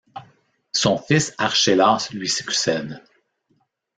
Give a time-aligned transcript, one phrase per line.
[0.71, 3.03] Son fils Archélas lui succède.